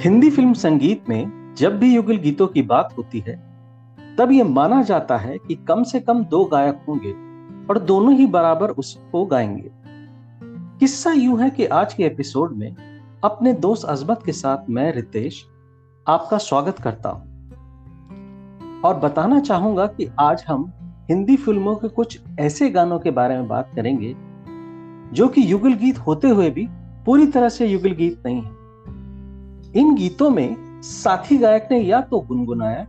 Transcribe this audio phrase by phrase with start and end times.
[0.00, 3.36] Hindi film संगीत में जब भी युगल गीतों की बात होती है,
[4.18, 7.12] तब यह माना जाता है कि कम से कम दो गायक होंगे
[7.66, 9.70] और दोनों ही बराबर उसको गाएँगे।
[10.80, 12.76] किस्सा यूँ है कि आज के एपिसोड में
[13.24, 15.46] अपने दोस्त अजमत के साथ मैं, रितेश,
[16.08, 17.50] आपका स्वागत करता हूँ।
[18.80, 20.72] और बताना चाहूँगा कि आज हम
[21.08, 24.16] हिंदी फ़िल्मों के कुछ ऐसे गानों के बारे में बात करेंगे,
[25.14, 26.68] जो कि युगल गीत होते हुए भी
[27.06, 28.57] पूरी तरह से युगल गीत नहीं है।
[29.76, 32.86] इन गीतों में साथी गायक ने या तो गुनगुनाया,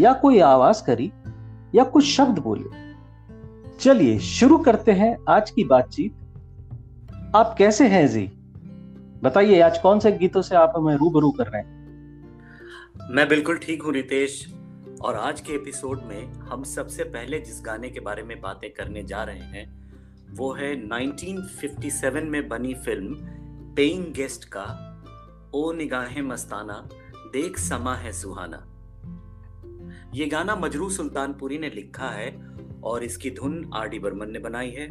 [0.00, 1.12] या कोई आवाज़ करी,
[1.74, 2.94] या कुछ शब्द बोले।
[3.80, 6.14] चलिए शुरू करते हैं आज की बातचीत।
[7.36, 8.30] आप कैसे हैं जी?
[9.22, 11.82] बताइए, आज कौन से गीतों से आप हमें रूबरू कर रहे हैं?
[13.10, 14.54] मैं बिल्कुल ठीक हूँ, रितेश।
[15.02, 19.02] और आज के एपिसोड में हम सबसे पहले जिस गाने के बारे में बातें करने
[19.02, 19.82] जा रहे हैं,
[20.36, 23.14] वो है 1957 में बनी फ़िल्म
[23.76, 24.88] पेइंग गेस्ट का
[25.54, 26.88] ओ निगाहें मस्ताना
[27.32, 28.64] देख समा है सुहाना।
[30.14, 32.48] ये गाना मजरू सुल्तानपुरी ने लिखा है
[32.84, 34.88] और इसकी धुन आर डी बर्मन ने बनाई है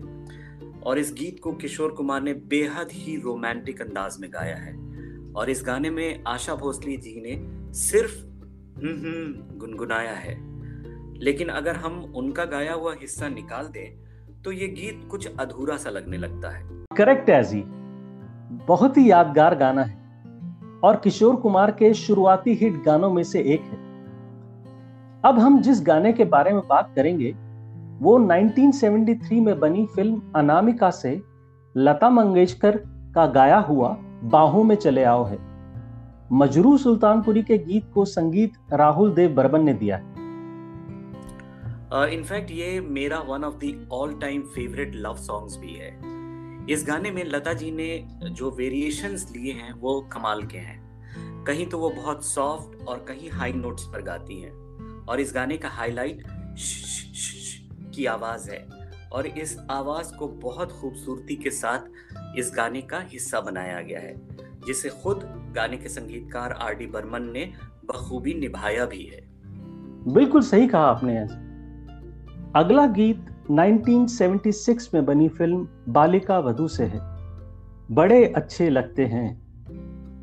[0.84, 4.74] और इस गीत को किशोर कुमार ने बेहद ही रोमांटिक अंदाज में गाया है।
[5.34, 10.36] और इस गाने में आशा भोसले जी ने सिर्फ़ हम्म, हम्म गुनगुनाया है।
[11.20, 15.90] लेकिन अगर हम उनका गाया हुआ हिस्सा निकाल दें तो ये गीत कुछ अधूरा सा
[15.90, 17.64] लगने लगता है। करेक्ट है जी।
[18.66, 20.01] बहुत ही यादगार गाना है।
[20.84, 23.78] और किशोर कुमार के शुरुआती हिट गानों में से एक है।
[25.26, 27.32] अब हम जिस गाने के बारे में बात करेंगे
[28.02, 31.22] वो 1973 में बनी फ़िल्म अनामिका से
[31.78, 32.78] लता मंगेशकर
[33.16, 35.38] का गाया हुआ बाहों में चले आओ है।
[36.34, 39.98] मजरू सुल्तानपुरी के गीत को संगीत राहुल देव बर्मन ने दिया
[42.14, 46.11] इनफैक्ट uh, ये मेरा one of the all time favourite love songs भी है।
[46.70, 50.92] इस गाने में लता जी ने जो वेरिएशंस लिए हैं, वो कमाल के हैं।
[51.44, 54.52] कहीं तो वो बहुत सॉफ्ट और कहीं हाई नोट्स पर गाती हैं।
[55.06, 56.24] और इस गाने का हाईलाइट
[57.96, 58.68] की आवाज़ है।
[59.14, 61.80] और इस आवाज़ को बहुत खूबसूरती के साथ
[62.38, 64.16] इस गाने का हिस्सा बनाया गया है,
[64.68, 65.20] जिसे खुद
[65.56, 67.54] गाने के संगीतकार आर डी बर्मन ने
[67.86, 69.22] बखूबी निभाया भी है।
[70.14, 71.18] बिल्कुल सही कहा आपने
[72.60, 77.00] अगला गीत 1976 में बनी फ़िल्म बालिका वधु से है।
[77.92, 79.42] बड़े अच्छे लगते हैं।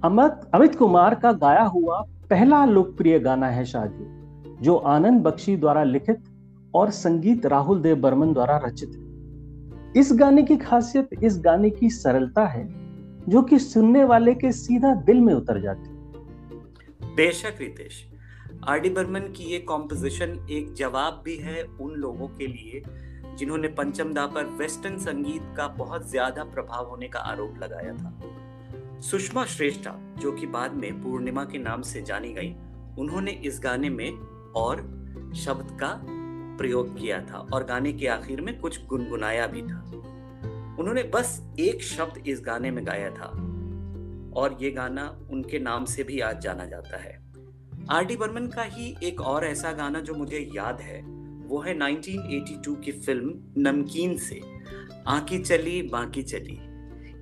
[0.00, 4.06] अमित अमित कुमार का गाया हुआ पहला लोकप्रिय गाना है शादी,
[4.65, 6.25] जो आनंद बख्शी द्वारा लिखित
[6.75, 9.09] और संगीत राहुल देव बर्मन द्वारा रचित है।
[10.00, 12.69] इस गाने की खासियत इस गाने की सरलता है,
[13.28, 15.99] जो कि सुनने वाले के सीधा दिल में उतर जाती
[17.17, 18.09] बेशक रितेश,
[18.69, 22.83] आर डी बर्मन की ये कॉम्पोजिशन एक जवाब भी है उन लोगों के लिए
[23.38, 29.00] जिन्होंने पंचम दा पर वेस्टर्न संगीत का बहुत ज़्यादा प्रभाव होने का आरोप लगाया था।
[29.00, 32.54] सुषमा श्रेष्ठा, जो कि बाद में पूर्णिमा के नाम से जानी गई,
[32.99, 34.10] उन्होंने इस गाने में
[34.56, 34.81] और
[35.37, 35.91] शब्द का
[36.59, 39.81] प्रयोग किया था और गाने के आखिर में कुछ गुनगुनाया भी था।
[40.78, 43.28] उन्होंने बस एक शब्द इस गाने में गाया था
[44.37, 47.12] और ये गाना उनके नाम से भी आज जाना जाता है।
[47.91, 51.00] आर डी बर्मन का ही एक और ऐसा गाना जो मुझे याद है
[51.48, 54.41] वो है 1982 की फ़िल्म नमकीन से।
[55.06, 56.60] आकी चली बाकी चली।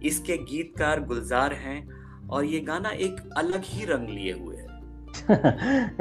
[0.09, 1.88] इसके गीतकार गुलजार हैं
[2.28, 4.66] और ये गाना एक अलग ही रंग लिए हुए है।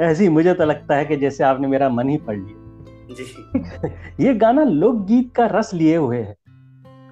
[0.00, 2.62] ऐसी मुझे तो लगता है कि जैसे आपने मेरा मन ही पढ़ लिया।
[3.14, 6.36] जी। ये गाना लोकगीत का रस लिए हुए है।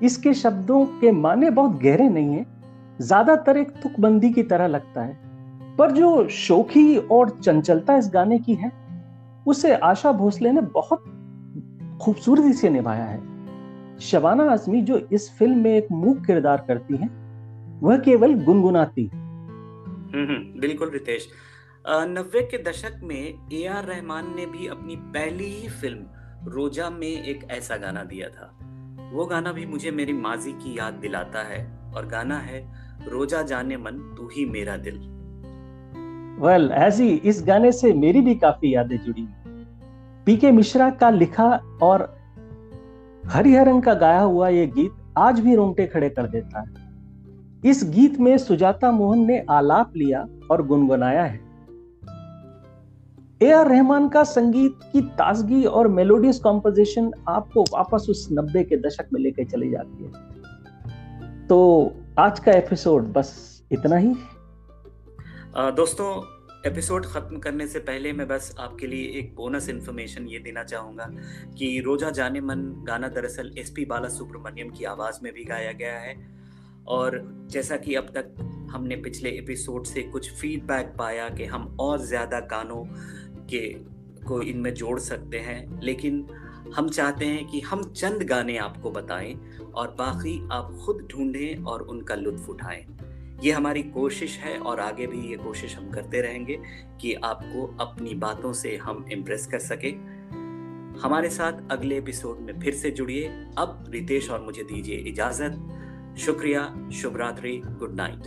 [0.03, 2.47] इसके शब्दों के माने बहुत गहरे नहीं है।
[3.01, 5.19] ज़्यादातर एक तुकबंदी की तरह लगता है।
[5.77, 8.84] पर जो शोखी और चंचलता इस गाने की है
[9.47, 11.05] उसे आशा भोसले ने बहुत
[12.03, 13.35] खूबसूरती से निभाया है।
[14.01, 17.25] शबाना आजमी जो इस फ़िल्म में एक मूक किरदार करती हैं
[17.81, 21.29] वह केवल गुनगुनाती। हम्म, हम्म, बिल्कुल रितेश।
[21.89, 25.99] नब्बे के दशक में ए आर रहमान ने भी अपनी पहली ही फ़िल्म
[26.51, 28.59] रोजा में एक ऐसा गाना दिया था।
[29.13, 32.73] वो गाना भी मुझे मेरी माजी की याद दिलाता है और गाना है
[33.09, 34.99] रोजा जाने मन तू ही मेरा दिल।
[36.41, 39.29] वेल well, ऐसी इस गाने से मेरी भी काफ़ी यादें जुड़ी
[40.27, 41.49] पीके मिश्रा का लिखा
[41.83, 42.15] और
[43.27, 48.19] हरिहरन का गाया हुआ ये गीत आज भी रोंगटे खड़े कर देता है। इस गीत
[48.21, 51.41] में सुजाता मोहन ने आलाप लिया और गुनगुनाया है।
[53.43, 58.77] ए आर रहमान का संगीत की ताजगी और मेलोडियस कॉम्पोजिशन आपको वापस उस नब्बे के
[58.77, 60.13] दशक में लेकर चली जाती है।
[61.47, 64.15] तो आज का एपिसोड बस इतना ही।
[65.59, 66.34] दोस्तों
[66.67, 71.09] एपिसोड ख़त्म करने से पहले मैं बस आपके लिए एक बोनस इन्फॉर्मेशन ये देना चाहूँगा
[71.59, 75.73] कि रोजा जाने मन गाना दरअसल एस पी बाला सुब्रमण्यम की आवाज़ में भी गाया
[75.73, 76.17] गया है।
[76.87, 77.21] और
[77.51, 78.35] जैसा कि अब तक
[78.71, 82.83] हमने पिछले एपिसोड से कुछ फीडबैक पाया कि हम और ज़्यादा गानों
[83.47, 83.67] के
[84.27, 86.27] को इनमें जोड़ सकते हैं, लेकिन
[86.75, 89.35] हम चाहते हैं कि हम चंद गाने आपको बताएँ
[89.75, 92.87] और बाकी आप खुद ढूंढें और उनका लुत्फ उठाएँ।
[93.45, 96.59] ये हमारी कोशिश है और आगे भी ये कोशिश हम करते रहेंगे
[97.01, 99.89] कि आपको अपनी बातों से हम इम्प्रेस कर सके।
[101.01, 105.53] हमारे साथ अगले एपिसोड में फिर से जुड़िए। अब रितेश और मुझे दीजिए इजाज़त।
[106.19, 108.23] शुक्रिया, शुभ रात्रि good night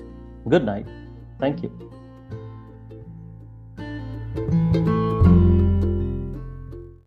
[0.47, 0.85] good night
[1.43, 1.69] thank you